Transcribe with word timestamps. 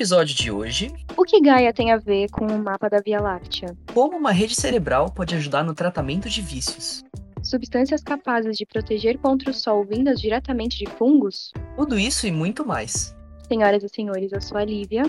episódio 0.00 0.34
de 0.34 0.50
hoje, 0.50 0.90
O 1.14 1.24
que 1.24 1.38
Gaia 1.42 1.74
tem 1.74 1.92
a 1.92 1.98
ver 1.98 2.30
com 2.30 2.46
o 2.46 2.58
mapa 2.58 2.88
da 2.88 3.02
Via 3.04 3.20
Láctea? 3.20 3.76
como 3.92 4.16
uma 4.16 4.32
rede 4.32 4.54
cerebral 4.54 5.10
pode 5.10 5.34
ajudar 5.34 5.62
no 5.62 5.74
tratamento 5.74 6.26
de 6.26 6.40
vícios. 6.40 7.04
Substâncias 7.42 8.02
capazes 8.02 8.56
de 8.56 8.64
proteger 8.64 9.18
contra 9.18 9.50
o 9.50 9.54
sol 9.54 9.84
vindas 9.84 10.18
diretamente 10.18 10.78
de 10.78 10.90
fungos? 10.92 11.52
Tudo 11.76 11.98
isso 11.98 12.26
e 12.26 12.32
muito 12.32 12.66
mais. 12.66 13.14
Senhoras 13.46 13.84
e 13.84 13.90
senhores, 13.90 14.32
eu 14.32 14.40
sou 14.40 14.56
a 14.56 14.64
Lívia. 14.64 15.02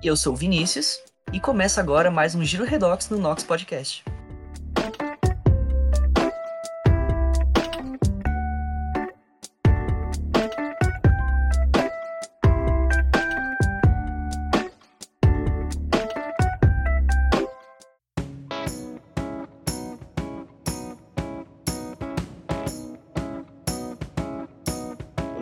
Eu 0.00 0.16
sou 0.16 0.34
o 0.34 0.36
Vinícius 0.36 0.96
e 1.32 1.40
começa 1.40 1.80
agora 1.80 2.08
mais 2.08 2.36
um 2.36 2.44
Giro 2.44 2.62
Redox 2.62 3.10
no 3.10 3.18
Nox 3.18 3.42
Podcast. 3.42 4.04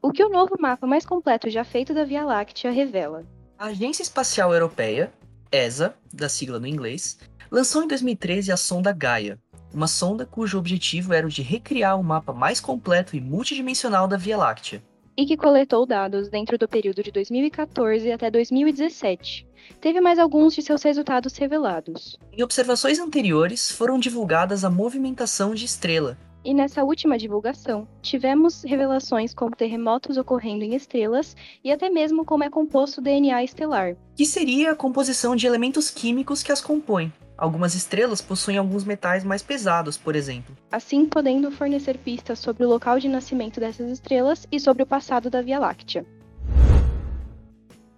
O 0.00 0.12
que 0.12 0.24
o 0.24 0.28
novo 0.28 0.54
mapa 0.60 0.86
mais 0.86 1.04
completo 1.04 1.50
já 1.50 1.64
feito 1.64 1.92
da 1.92 2.04
Via 2.04 2.24
Láctea 2.24 2.70
revela? 2.70 3.26
A 3.58 3.66
Agência 3.66 4.02
Espacial 4.02 4.54
Europeia, 4.54 5.12
ESA, 5.50 5.92
da 6.14 6.28
sigla 6.28 6.60
no 6.60 6.68
inglês, 6.68 7.18
lançou 7.50 7.82
em 7.82 7.88
2013 7.88 8.52
a 8.52 8.56
sonda 8.56 8.92
Gaia, 8.92 9.40
uma 9.74 9.88
sonda 9.88 10.24
cujo 10.24 10.56
objetivo 10.56 11.12
era 11.12 11.26
o 11.26 11.30
de 11.30 11.42
recriar 11.42 11.98
o 11.98 12.04
mapa 12.04 12.32
mais 12.32 12.60
completo 12.60 13.16
e 13.16 13.20
multidimensional 13.20 14.06
da 14.06 14.16
Via 14.16 14.36
Láctea. 14.36 14.80
E 15.16 15.26
que 15.26 15.36
coletou 15.36 15.84
dados 15.84 16.28
dentro 16.28 16.56
do 16.56 16.68
período 16.68 17.02
de 17.02 17.10
2014 17.10 18.12
até 18.12 18.30
2017. 18.30 19.48
Teve 19.80 20.00
mais 20.00 20.16
alguns 20.16 20.54
de 20.54 20.62
seus 20.62 20.80
resultados 20.80 21.36
revelados. 21.36 22.16
Em 22.32 22.40
observações 22.44 23.00
anteriores, 23.00 23.68
foram 23.68 23.98
divulgadas 23.98 24.64
a 24.64 24.70
movimentação 24.70 25.56
de 25.56 25.64
estrela, 25.64 26.16
E 26.48 26.54
nessa 26.54 26.82
última 26.82 27.18
divulgação, 27.18 27.86
tivemos 28.00 28.62
revelações 28.64 29.34
como 29.34 29.54
terremotos 29.54 30.16
ocorrendo 30.16 30.64
em 30.64 30.74
estrelas 30.74 31.36
e 31.62 31.70
até 31.70 31.90
mesmo 31.90 32.24
como 32.24 32.42
é 32.42 32.48
composto 32.48 33.02
o 33.02 33.04
DNA 33.04 33.44
estelar. 33.44 33.98
que 34.16 34.24
seria 34.24 34.70
a 34.70 34.74
composição 34.74 35.36
de 35.36 35.46
elementos 35.46 35.90
químicos 35.90 36.42
que 36.42 36.50
as 36.50 36.62
compõem. 36.62 37.12
Algumas 37.36 37.74
estrelas 37.74 38.22
possuem 38.22 38.56
alguns 38.56 38.82
metais 38.82 39.24
mais 39.24 39.42
pesados, 39.42 39.98
por 39.98 40.16
exemplo. 40.16 40.56
assim 40.72 41.04
podendo 41.04 41.50
fornecer 41.50 41.98
pistas 41.98 42.38
sobre 42.38 42.64
o 42.64 42.68
local 42.70 42.98
de 42.98 43.10
nascimento 43.10 43.60
dessas 43.60 43.90
estrelas 43.90 44.48
e 44.50 44.58
sobre 44.58 44.82
o 44.82 44.86
passado 44.86 45.28
da 45.28 45.42
Via 45.42 45.58
Láctea. 45.58 46.06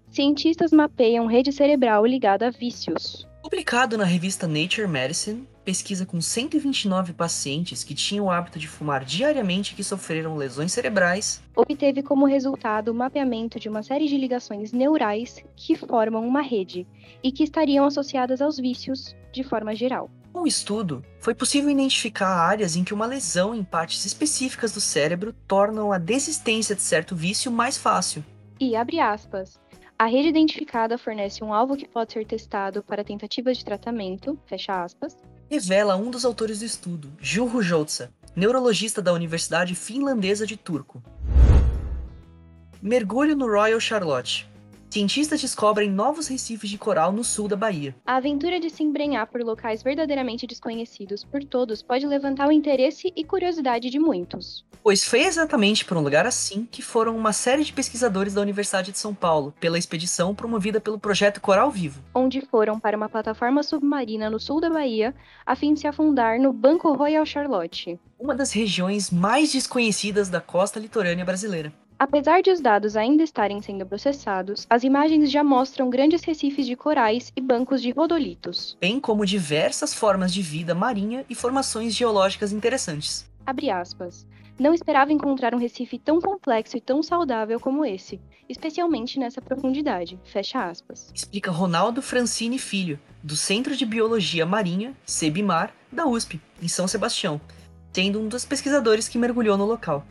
Cientistas 0.09 0.73
mapeiam 0.73 1.27
rede 1.27 1.53
cerebral 1.53 2.05
ligada 2.05 2.49
a 2.49 2.51
vícios. 2.51 3.29
Publicado 3.45 3.97
na 3.97 4.05
revista 4.05 4.49
Nature 4.49 4.89
Medicine, 4.89 5.49
pesquisa 5.71 6.05
com 6.05 6.21
129 6.21 7.13
pacientes 7.13 7.85
que 7.85 7.95
tinham 7.95 8.27
o 8.27 8.31
hábito 8.31 8.59
de 8.59 8.67
fumar 8.67 9.05
diariamente 9.05 9.73
e 9.73 9.77
que 9.77 9.85
sofreram 9.85 10.35
lesões 10.35 10.73
cerebrais, 10.73 11.41
Obteve 11.55 12.03
como 12.03 12.27
resultado 12.27 12.89
o 12.89 12.95
mapeamento 12.95 13.61
de 13.61 13.69
uma 13.69 13.81
série 13.81 14.09
de 14.09 14.17
ligações 14.17 14.73
neurais 14.73 15.45
que 15.55 15.77
formam 15.77 16.27
uma 16.27 16.41
rede 16.41 16.89
e 17.23 17.31
que 17.31 17.45
estariam 17.45 17.85
associadas 17.85 18.41
aos 18.41 18.57
vícios 18.57 19.15
de 19.33 19.45
forma 19.45 19.73
geral. 19.77 20.11
Com 20.33 20.41
o 20.41 20.47
estudo, 20.47 21.05
foi 21.21 21.37
possível 21.37 21.71
identificar 21.71 22.29
áreas 22.29 22.75
em 22.75 22.83
que 22.83 22.95
uma 22.95 23.07
lesão 23.07 23.55
em 23.55 23.63
partes 23.63 24.05
específicas 24.05 24.73
do 24.73 24.81
cérebro 24.81 25.33
tornam 25.47 25.93
a 25.93 25.99
desistência 25.99 26.75
de 26.75 26.83
certo 26.83 27.15
vício 27.15 27.53
mais 27.53 27.77
fácil. 27.77 28.25
E, 28.59 28.75
abre 28.75 28.99
aspas, 28.99 29.61
a 29.97 30.07
rede 30.07 30.29
identificada 30.29 30.97
fornece 30.97 31.45
um 31.45 31.53
alvo 31.53 31.77
que 31.77 31.87
pode 31.87 32.13
ser 32.13 32.27
testado 32.27 32.83
para 32.83 33.05
tentativas 33.05 33.59
de 33.59 33.65
tratamento, 33.65 34.37
fecha 34.47 34.83
aspas, 34.83 35.15
Revela 35.51 35.97
um 35.97 36.13
dos 36.13 36.25
autores 36.25 36.61
do 36.61 36.65
estudo, 36.65 37.11
Juho 37.21 37.61
Joutsa, 37.61 38.13
neurologista 38.37 39.03
da 39.03 39.13
Universidade 39.13 39.75
Finlandesa 39.75 40.47
de 40.47 40.57
Turku. 40.57 41.03
Mergulho 42.81 43.35
no 43.35 43.49
Royal 43.49 43.81
Charlotte. 43.81 44.49
Cientistas 44.91 45.41
descobrem 45.41 45.89
novos 45.89 46.27
recifes 46.27 46.69
de 46.69 46.77
coral 46.77 47.13
no 47.13 47.23
sul 47.23 47.47
da 47.47 47.55
Bahia. 47.55 47.95
A 48.05 48.17
aventura 48.17 48.59
de 48.59 48.69
se 48.69 48.83
embrenhar 48.83 49.25
por 49.29 49.41
locais 49.41 49.85
verdadeiramente 49.85 50.49
desconhecidos 50.49 51.23
por 51.23 51.45
todos 51.45 51.81
pode 51.81 52.05
levantar 52.05 52.49
o 52.49 52.53
interesse 52.53 53.13
e 53.15 53.23
curiosidade 53.23 53.89
de 53.89 54.01
muitos. 54.01 54.67
Pois 54.83 55.05
foi 55.05 55.21
exatamente 55.21 55.85
por 55.85 55.97
um 55.97 56.01
lugar 56.01 56.27
assim 56.27 56.67
que 56.69 56.83
foram 56.83 57.17
uma 57.17 57.33
série 57.33 57.63
de 57.63 57.73
pesquisadores 57.73 58.35
da 58.35 58.41
Universidade 58.41 58.91
de 58.91 58.99
São 58.99 59.15
Paulo, 59.15 59.55
pela 59.61 59.79
expedição 59.79 60.35
promovida 60.35 60.81
pelo 60.81 60.99
projeto 60.99 61.41
Coral 61.41 61.71
Vivo. 61.71 62.03
onde 62.13 62.41
foram 62.41 62.81
para 62.81 62.97
uma 62.97 63.09
plataforma 63.09 63.63
submarina 63.63 64.29
no 64.29 64.41
sul 64.41 64.61
da 64.61 64.71
Bahia, 64.71 65.15
a 65.47 65.55
fim 65.55 65.73
de 65.73 65.81
se 65.81 65.87
afundar 65.87 66.41
no 66.41 66.53
Banco 66.53 66.93
Royal 66.95 67.25
Charlotte. 67.25 68.01
uma 68.19 68.35
das 68.35 68.53
regiões 68.53 69.09
mais 69.09 69.53
desconhecidas 69.53 70.29
da 70.29 70.41
costa 70.41 70.81
litorânea 70.81 71.25
brasileira. 71.25 71.73
Apesar 72.01 72.41
de 72.41 72.51
os 72.51 72.63
dados 72.63 72.97
ainda 72.97 73.23
estarem 73.23 73.61
sendo 73.61 73.85
processados, 73.85 74.67
as 74.71 74.85
imagens 74.85 75.31
já 75.31 75.45
mostram 75.45 75.91
grandes 75.91 76.25
recifes 76.25 76.65
de 76.65 76.75
corais 76.75 77.31
e 77.37 77.43
bancos 77.43 77.83
de 77.83 77.91
rodolitos. 77.91 78.75
bem 78.81 78.99
como 78.99 79.27
diversas 79.27 79.93
formas 79.93 80.33
de 80.33 80.41
vida 80.41 80.75
marinha 80.75 81.27
e 81.29 81.35
formações 81.35 81.95
geológicas 81.95 82.53
interessantes. 82.53 83.31
Abre 83.45 83.69
aspas. 83.69 84.27
Não 84.59 84.73
esperava 84.73 85.13
encontrar 85.13 85.55
um 85.55 85.59
recife 85.59 85.99
tão 85.99 86.23
complexo 86.23 86.75
e 86.75 86.81
tão 86.81 87.03
saudável 87.03 87.61
como 87.61 87.85
esse, 87.85 88.19
especialmente 88.49 89.19
nessa 89.19 89.43
profundidade. 89.43 90.19
Fecha 90.25 90.71
aspas. 90.71 91.13
Explica 91.15 91.51
Ronaldo 91.51 92.01
Francini 92.01 92.59
Filho, 92.59 92.99
do 93.23 93.37
Centro 93.37 93.77
de 93.77 93.85
Biologia 93.85 94.47
Marinha, 94.47 94.97
CEBIMAR, 95.05 95.75
da 95.93 96.07
USP, 96.07 96.41
em 96.63 96.69
São 96.69 96.89
Sebastião, 96.89 97.39
sendo 97.93 98.19
um 98.19 98.27
dos 98.27 98.47
pesquisadores 98.47 99.07
que 99.07 99.19
mergulhou 99.19 99.59
no 99.59 99.67
local. 99.67 100.03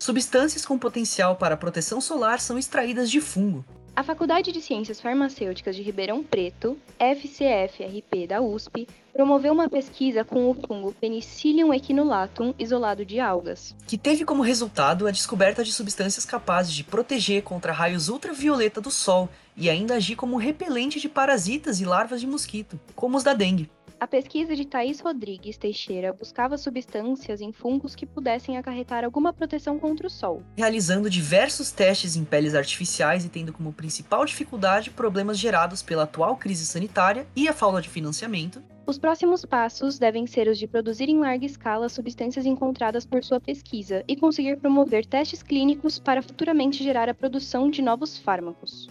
Substâncias 0.00 0.64
com 0.64 0.78
potencial 0.78 1.36
para 1.36 1.58
proteção 1.58 2.00
solar 2.00 2.40
são 2.40 2.58
extraídas 2.58 3.10
de 3.10 3.20
fungo. 3.20 3.62
A 3.94 4.02
Faculdade 4.02 4.50
de 4.50 4.62
Ciências 4.62 4.98
Farmacêuticas 4.98 5.76
de 5.76 5.82
Ribeirão 5.82 6.22
Preto, 6.22 6.78
FCFRP 6.98 8.26
da 8.26 8.40
USP, 8.40 8.88
promoveu 9.12 9.52
uma 9.52 9.68
pesquisa 9.68 10.24
com 10.24 10.48
o 10.48 10.54
fungo 10.54 10.94
Penicillium 10.98 11.74
echinolatum 11.74 12.54
isolado 12.58 13.04
de 13.04 13.20
algas. 13.20 13.76
que 13.86 13.98
teve 13.98 14.24
como 14.24 14.40
resultado 14.42 15.06
a 15.06 15.10
descoberta 15.10 15.62
de 15.62 15.70
substâncias 15.70 16.24
capazes 16.24 16.72
de 16.72 16.82
proteger 16.82 17.42
contra 17.42 17.70
raios 17.70 18.08
ultravioleta 18.08 18.80
do 18.80 18.90
sol 18.90 19.28
e 19.54 19.68
ainda 19.68 19.96
agir 19.96 20.16
como 20.16 20.38
repelente 20.38 20.98
de 20.98 21.10
parasitas 21.10 21.78
e 21.78 21.84
larvas 21.84 22.22
de 22.22 22.26
mosquito, 22.26 22.80
como 22.96 23.18
os 23.18 23.22
da 23.22 23.34
dengue. 23.34 23.68
A 24.00 24.06
pesquisa 24.06 24.56
de 24.56 24.64
Thaís 24.64 24.98
Rodrigues 24.98 25.58
Teixeira 25.58 26.10
buscava 26.10 26.56
substâncias 26.56 27.42
em 27.42 27.52
fungos 27.52 27.94
que 27.94 28.06
pudessem 28.06 28.56
acarretar 28.56 29.04
alguma 29.04 29.30
proteção 29.30 29.78
contra 29.78 30.06
o 30.06 30.10
sol. 30.10 30.42
realizando 30.56 31.10
diversos 31.10 31.70
testes 31.70 32.16
em 32.16 32.24
peles 32.24 32.54
artificiais 32.54 33.26
e 33.26 33.28
tendo 33.28 33.52
como 33.52 33.74
principal 33.74 34.24
dificuldade 34.24 34.90
problemas 34.90 35.38
gerados 35.38 35.82
pela 35.82 36.04
atual 36.04 36.34
crise 36.38 36.64
sanitária 36.64 37.26
e 37.36 37.46
a 37.46 37.52
falta 37.52 37.82
de 37.82 37.90
financiamento, 37.90 38.62
Os 38.86 38.98
próximos 38.98 39.44
passos 39.44 39.98
devem 39.98 40.26
ser 40.26 40.48
os 40.48 40.58
de 40.58 40.66
produzir 40.66 41.10
em 41.10 41.20
larga 41.20 41.44
escala 41.44 41.84
as 41.84 41.92
substâncias 41.92 42.46
encontradas 42.46 43.04
por 43.04 43.22
sua 43.22 43.38
pesquisa 43.38 44.02
e 44.08 44.16
conseguir 44.16 44.56
promover 44.56 45.04
testes 45.04 45.42
clínicos 45.42 45.98
para 45.98 46.22
futuramente 46.22 46.82
gerar 46.82 47.08
a 47.08 47.14
produção 47.14 47.70
de 47.70 47.82
novos 47.82 48.16
fármacos. 48.18 48.88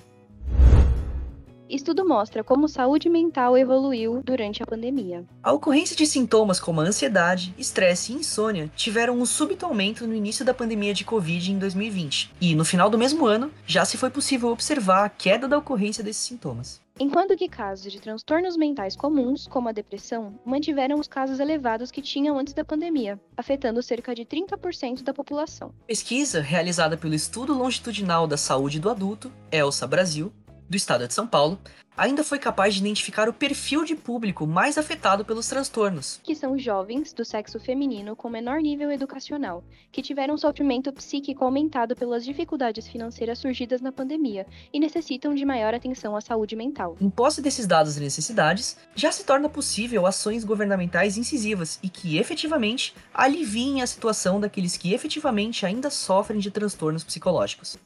Estudo 1.69 2.04
mostra 2.04 2.44
como 2.44 2.68
saúde 2.68 3.07
mental 3.07 3.56
evoluiu 3.56 4.24
durante 4.24 4.63
a 4.63 4.66
pandemia. 4.66 5.24
a 5.44 5.54
ocorrência 5.54 5.95
de 5.95 6.07
sintomas 6.07 6.60
como 6.60 6.81
a 6.81 6.83
ansiedade, 6.83 7.54
estresse 7.60 8.12
e 8.12 8.16
insônia 8.16 8.71
tiveram 8.75 9.19
um 9.19 9.25
súbito 9.25 9.68
aumento 9.68 10.07
no 10.07 10.16
início 10.16 10.44
da 10.44 10.51
pandemia 10.51 10.95
de 10.95 11.06
Covid 11.06 11.51
em 11.51 11.60
2020, 11.60 12.33
e 12.42 12.56
no 12.56 12.66
final 12.66 12.89
do 12.89 12.98
mesmo 12.98 13.27
ano 13.27 13.51
já 13.68 13.86
se 13.86 13.98
foi 13.98 14.10
possível 14.10 14.50
observar 14.50 15.06
a 15.06 15.10
queda 15.10 15.48
da 15.48 15.60
ocorrência 15.60 16.04
desses 16.04 16.24
sintomas. 16.24 16.81
Enquanto 17.01 17.38
que 17.38 17.48
casos 17.48 17.89
de 17.89 18.01
transtornos 18.01 18.57
mentais 18.57 18.94
comuns, 18.94 19.48
como 19.48 19.69
a 19.69 19.72
depressão, 19.72 20.38
mantiveram 20.45 21.00
os 21.00 21.07
casos 21.07 21.39
elevados 21.39 21.92
que 21.92 22.01
tinham 22.01 22.38
antes 22.38 22.54
da 22.54 22.65
pandemia, 22.65 23.18
afetando 23.38 23.81
cerca 23.81 24.13
de 24.13 24.25
30% 24.25 25.01
da 25.01 25.13
população. 25.13 25.74
Pesquisa 25.88 26.42
realizada 26.42 26.98
pelo 26.98 27.15
Estudo 27.15 27.54
Longitudinal 27.54 28.27
da 28.27 28.36
Saúde 28.36 28.81
do 28.81 28.89
Adulto, 28.89 29.31
ELSA 29.50 29.88
Brasil, 29.88 30.33
do 30.69 30.77
estado 30.77 31.07
de 31.07 31.13
São 31.13 31.25
Paulo, 31.25 31.60
ainda 32.00 32.24
foi 32.24 32.39
capaz 32.39 32.74
de 32.74 32.80
identificar 32.80 33.27
o 33.27 33.33
perfil 33.33 33.83
de 33.83 33.94
público 33.94 34.48
mais 34.48 34.77
afetado 34.77 35.25
pelos 35.25 35.48
transtornos. 35.48 36.21
Que 36.24 36.33
são 36.33 36.57
jovens 36.57 37.12
do 37.12 37.25
sexo 37.25 37.60
feminino 37.60 38.16
com 38.16 38.30
menor 38.30 38.62
nível 38.62 38.89
educacional, 38.89 39.63
que 39.92 40.01
tiveram 40.01 40.38
sofrimento 40.38 40.94
psíquico 40.94 41.44
aumentado 41.44 41.95
pelas 41.95 42.24
dificuldades 42.24 42.88
financeiras 42.88 43.39
surgidas 43.39 43.81
na 43.81 43.92
pandemia 43.92 44.48
e 44.71 44.80
necessitam 44.80 45.36
de 45.36 45.44
maior 45.44 45.74
atenção 45.74 46.16
à 46.16 46.21
saúde 46.21 46.56
mental. 46.56 46.95
Em 47.01 47.10
posse 47.10 47.42
desses 47.42 47.68
dados 47.68 47.98
e 47.98 48.00
necessidades, 48.00 48.77
já 48.95 49.12
se 49.12 49.25
torna 49.25 49.50
possível 49.50 50.06
ações 50.06 50.45
governamentais 50.45 51.18
incisivas 51.18 51.80
e 51.83 51.89
que 51.89 52.18
efetivamente 52.18 52.95
aliviem 53.13 53.81
a 53.81 53.88
situação 53.88 54.39
daqueles 54.39 54.77
que 54.77 54.94
efetivamente 54.94 55.65
ainda 55.65 55.89
sofrem 55.89 56.39
de 56.39 56.50
transtornos 56.50 57.04
psicológicos. 57.04 57.77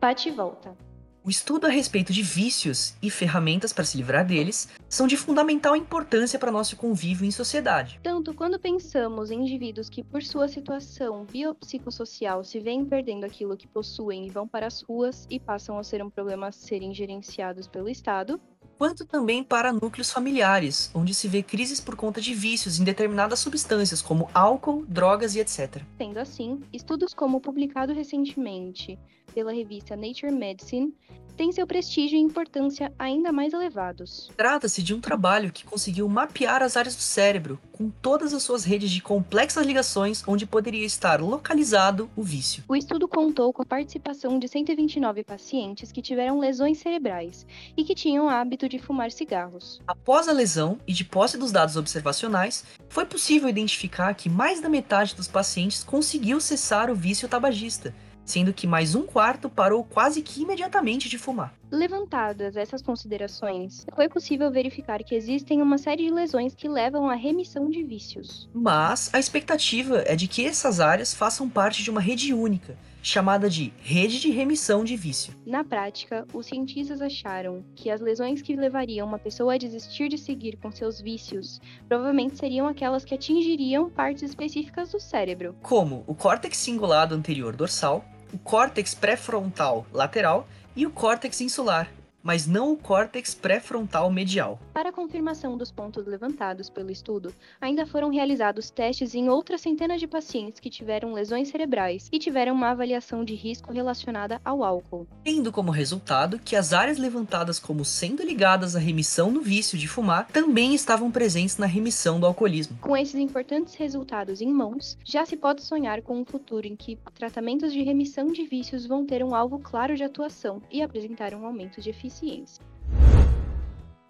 Bate 0.00 0.28
e 0.28 0.32
volta. 0.32 0.76
O 1.26 1.30
estudo 1.30 1.66
a 1.66 1.70
respeito 1.70 2.12
de 2.12 2.22
vícios 2.22 2.94
e 3.00 3.08
ferramentas 3.08 3.72
para 3.72 3.86
se 3.86 3.96
livrar 3.96 4.26
deles 4.26 4.68
são 4.90 5.06
de 5.06 5.16
fundamental 5.16 5.74
importância 5.74 6.38
para 6.38 6.52
nosso 6.52 6.76
convívio 6.76 7.24
em 7.24 7.30
sociedade. 7.30 7.98
Tanto 8.02 8.34
quando 8.34 8.58
pensamos 8.58 9.30
em 9.30 9.40
indivíduos 9.40 9.88
que, 9.88 10.04
por 10.04 10.22
sua 10.22 10.48
situação 10.48 11.24
biopsicossocial, 11.24 12.44
se 12.44 12.60
veem 12.60 12.84
perdendo 12.84 13.24
aquilo 13.24 13.56
que 13.56 13.66
possuem 13.66 14.26
e 14.26 14.30
vão 14.30 14.46
para 14.46 14.66
as 14.66 14.82
ruas 14.82 15.26
e 15.30 15.40
passam 15.40 15.78
a 15.78 15.82
ser 15.82 16.04
um 16.04 16.10
problema 16.10 16.48
a 16.48 16.52
serem 16.52 16.92
gerenciados 16.92 17.66
pelo 17.66 17.88
Estado, 17.88 18.38
quanto 18.78 19.04
também 19.04 19.42
para 19.42 19.72
núcleos 19.72 20.10
familiares, 20.10 20.90
onde 20.94 21.14
se 21.14 21.28
vê 21.28 21.42
crises 21.42 21.80
por 21.80 21.96
conta 21.96 22.20
de 22.20 22.34
vícios 22.34 22.78
em 22.78 22.84
determinadas 22.84 23.38
substâncias, 23.38 24.02
como 24.02 24.28
álcool, 24.34 24.84
drogas 24.86 25.34
e 25.34 25.40
etc. 25.40 25.82
Sendo 25.96 26.18
assim, 26.18 26.60
estudos 26.72 27.14
como 27.14 27.38
o 27.38 27.40
publicado 27.40 27.92
recentemente 27.92 28.98
pela 29.34 29.52
revista 29.52 29.96
Nature 29.96 30.32
Medicine 30.32 30.94
têm 31.36 31.52
seu 31.52 31.66
prestígio 31.66 32.16
e 32.16 32.20
importância 32.20 32.92
ainda 32.98 33.32
mais 33.32 33.52
elevados. 33.52 34.30
Trata-se 34.36 34.82
de 34.82 34.94
um 34.94 35.00
trabalho 35.00 35.52
que 35.52 35.64
conseguiu 35.64 36.08
mapear 36.08 36.62
as 36.62 36.76
áreas 36.76 36.94
do 36.94 37.02
cérebro, 37.02 37.58
com 37.76 37.90
todas 37.90 38.32
as 38.32 38.42
suas 38.42 38.64
redes 38.64 38.90
de 38.90 39.02
complexas 39.02 39.66
ligações 39.66 40.22
onde 40.26 40.46
poderia 40.46 40.86
estar 40.86 41.20
localizado 41.20 42.08
o 42.14 42.22
vício. 42.22 42.62
O 42.68 42.76
estudo 42.76 43.08
contou 43.08 43.52
com 43.52 43.62
a 43.62 43.66
participação 43.66 44.38
de 44.38 44.46
129 44.46 45.24
pacientes 45.24 45.90
que 45.90 46.00
tiveram 46.00 46.38
lesões 46.38 46.78
cerebrais 46.78 47.44
e 47.76 47.82
que 47.82 47.94
tinham 47.94 48.26
o 48.26 48.28
hábito 48.28 48.68
de 48.68 48.78
fumar 48.78 49.10
cigarros. 49.10 49.82
Após 49.86 50.28
a 50.28 50.32
lesão 50.32 50.78
e 50.86 50.92
de 50.92 51.04
posse 51.04 51.36
dos 51.36 51.50
dados 51.50 51.76
observacionais, 51.76 52.64
foi 52.88 53.04
possível 53.04 53.48
identificar 53.48 54.14
que 54.14 54.28
mais 54.28 54.60
da 54.60 54.68
metade 54.68 55.16
dos 55.16 55.26
pacientes 55.26 55.82
conseguiu 55.82 56.40
cessar 56.40 56.90
o 56.90 56.94
vício 56.94 57.28
tabagista 57.28 57.92
sendo 58.24 58.52
que 58.52 58.66
mais 58.66 58.94
um 58.94 59.02
quarto 59.02 59.48
parou 59.48 59.84
quase 59.84 60.22
que 60.22 60.42
imediatamente 60.42 61.08
de 61.08 61.18
fumar. 61.18 61.52
Levantadas 61.74 62.56
essas 62.56 62.80
considerações, 62.80 63.84
foi 63.96 64.08
possível 64.08 64.48
verificar 64.48 65.02
que 65.02 65.12
existem 65.12 65.60
uma 65.60 65.76
série 65.76 66.04
de 66.04 66.12
lesões 66.12 66.54
que 66.54 66.68
levam 66.68 67.10
à 67.10 67.14
remissão 67.16 67.68
de 67.68 67.82
vícios. 67.82 68.48
Mas 68.54 69.12
a 69.12 69.18
expectativa 69.18 70.04
é 70.06 70.14
de 70.14 70.28
que 70.28 70.46
essas 70.46 70.78
áreas 70.78 71.12
façam 71.12 71.50
parte 71.50 71.82
de 71.82 71.90
uma 71.90 72.00
rede 72.00 72.32
única, 72.32 72.78
chamada 73.02 73.50
de 73.50 73.72
rede 73.82 74.20
de 74.20 74.30
remissão 74.30 74.84
de 74.84 74.94
vício. 74.94 75.34
Na 75.44 75.64
prática, 75.64 76.24
os 76.32 76.46
cientistas 76.46 77.02
acharam 77.02 77.64
que 77.74 77.90
as 77.90 78.00
lesões 78.00 78.40
que 78.40 78.54
levariam 78.54 79.04
uma 79.04 79.18
pessoa 79.18 79.54
a 79.54 79.58
desistir 79.58 80.08
de 80.08 80.16
seguir 80.16 80.56
com 80.58 80.70
seus 80.70 81.00
vícios 81.00 81.60
provavelmente 81.88 82.38
seriam 82.38 82.68
aquelas 82.68 83.04
que 83.04 83.16
atingiriam 83.16 83.90
partes 83.90 84.22
específicas 84.22 84.92
do 84.92 85.00
cérebro, 85.00 85.56
como 85.60 86.04
o 86.06 86.14
córtex 86.14 86.56
cingulado 86.56 87.16
anterior 87.16 87.56
dorsal, 87.56 88.04
o 88.32 88.38
córtex 88.38 88.94
pré-frontal 88.94 89.84
lateral 89.92 90.46
e 90.76 90.86
o 90.86 90.90
córtex 90.90 91.40
insular, 91.40 91.88
mas 92.24 92.46
não 92.46 92.72
o 92.72 92.76
córtex 92.76 93.34
pré-frontal 93.34 94.10
medial. 94.10 94.58
Para 94.72 94.90
confirmação 94.90 95.58
dos 95.58 95.70
pontos 95.70 96.06
levantados 96.06 96.70
pelo 96.70 96.90
estudo, 96.90 97.34
ainda 97.60 97.84
foram 97.84 98.08
realizados 98.08 98.70
testes 98.70 99.14
em 99.14 99.28
outras 99.28 99.60
centenas 99.60 100.00
de 100.00 100.06
pacientes 100.06 100.58
que 100.58 100.70
tiveram 100.70 101.12
lesões 101.12 101.48
cerebrais 101.48 102.08
e 102.10 102.18
tiveram 102.18 102.54
uma 102.54 102.70
avaliação 102.70 103.22
de 103.22 103.34
risco 103.34 103.70
relacionada 103.70 104.40
ao 104.42 104.64
álcool. 104.64 105.06
Tendo 105.22 105.52
como 105.52 105.70
resultado 105.70 106.38
que 106.38 106.56
as 106.56 106.72
áreas 106.72 106.96
levantadas 106.96 107.58
como 107.58 107.84
sendo 107.84 108.22
ligadas 108.22 108.74
à 108.74 108.78
remissão 108.78 109.30
do 109.30 109.42
vício 109.42 109.76
de 109.76 109.86
fumar 109.86 110.26
também 110.28 110.74
estavam 110.74 111.10
presentes 111.10 111.58
na 111.58 111.66
remissão 111.66 112.18
do 112.18 112.26
alcoolismo. 112.26 112.78
Com 112.80 112.96
esses 112.96 113.16
importantes 113.16 113.74
resultados 113.74 114.40
em 114.40 114.48
mãos, 114.48 114.96
já 115.04 115.26
se 115.26 115.36
pode 115.36 115.62
sonhar 115.62 116.00
com 116.00 116.18
um 116.18 116.24
futuro 116.24 116.66
em 116.66 116.74
que 116.74 116.98
tratamentos 117.14 117.70
de 117.70 117.82
remissão 117.82 118.28
de 118.28 118.46
vícios 118.46 118.86
vão 118.86 119.04
ter 119.04 119.22
um 119.22 119.34
alvo 119.34 119.58
claro 119.58 119.94
de 119.94 120.02
atuação 120.02 120.62
e 120.70 120.80
apresentar 120.80 121.34
um 121.34 121.44
aumento 121.44 121.82
de 121.82 121.90
eficiência 121.90 122.13
ciência. 122.14 122.64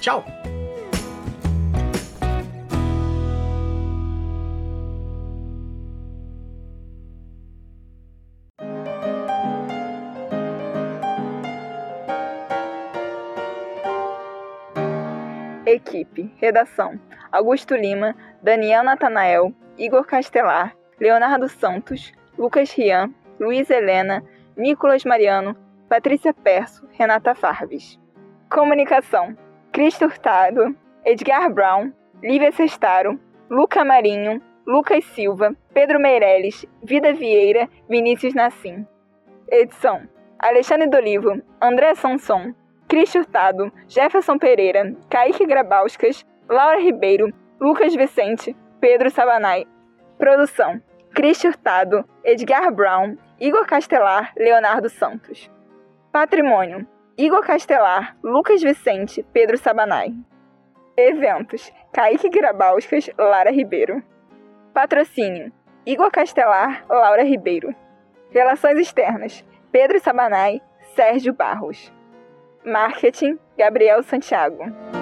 Tchau! 0.00 0.24
Equipe. 15.72 16.32
Redação: 16.36 17.00
Augusto 17.30 17.74
Lima, 17.74 18.14
Daniel 18.42 18.82
Natanael, 18.84 19.52
Igor 19.78 20.04
Castelar, 20.04 20.76
Leonardo 21.00 21.48
Santos, 21.48 22.12
Lucas 22.38 22.72
Rian, 22.72 23.12
Luiz 23.40 23.70
Helena, 23.70 24.22
Nicolas 24.56 25.04
Mariano, 25.04 25.56
Patrícia 25.88 26.32
Perso, 26.32 26.86
Renata 26.92 27.34
Farves. 27.34 27.98
Comunicação: 28.48 29.36
Cristo 29.72 30.04
Hurtado, 30.04 30.76
Edgar 31.04 31.50
Brown, 31.50 31.92
Lívia 32.22 32.52
Sestaro, 32.52 33.18
Luca 33.50 33.84
Marinho, 33.84 34.40
Lucas 34.66 35.04
Silva, 35.06 35.56
Pedro 35.74 35.98
Meirelles, 35.98 36.64
Vida 36.82 37.12
Vieira, 37.12 37.68
Vinícius 37.88 38.34
Nassim. 38.34 38.86
Edição: 39.50 40.08
Alexandre 40.38 40.88
Dolivo, 40.88 41.42
André 41.60 41.94
Sanson, 41.94 42.54
Cristo 42.92 43.20
Hurtado, 43.20 43.72
Jefferson 43.88 44.38
Pereira, 44.38 44.94
Kaique 45.08 45.46
Grabauskas, 45.46 46.26
Laura 46.46 46.78
Ribeiro, 46.78 47.32
Lucas 47.58 47.94
Vicente, 47.94 48.54
Pedro 48.82 49.08
Sabanai. 49.08 49.66
Produção: 50.18 50.78
Cristo 51.14 51.48
Hurtado, 51.48 52.04
Edgar 52.22 52.70
Brown, 52.70 53.16
Igor 53.40 53.64
Castelar, 53.64 54.34
Leonardo 54.36 54.90
Santos. 54.90 55.50
Patrimônio: 56.12 56.86
Igor 57.16 57.40
Castelar, 57.40 58.14
Lucas 58.22 58.62
Vicente, 58.62 59.24
Pedro 59.32 59.56
Sabanai. 59.56 60.14
Eventos: 60.94 61.72
Kaique 61.94 62.28
Grabauskas, 62.28 63.08
Lara 63.16 63.50
Ribeiro. 63.50 64.02
Patrocínio: 64.74 65.50
Igor 65.86 66.10
Castelar, 66.10 66.84
Laura 66.90 67.24
Ribeiro. 67.24 67.74
Relações 68.28 68.78
externas: 68.78 69.42
Pedro 69.72 69.98
Sabanai, 69.98 70.60
Sérgio 70.94 71.32
Barros. 71.32 71.90
Marketing: 72.64 73.38
Gabriel 73.58 74.02
Santiago. 74.02 75.01